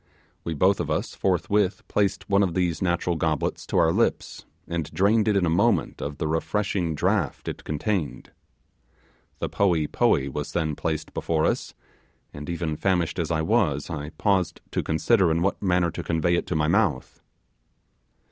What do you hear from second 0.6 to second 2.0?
of us forthwith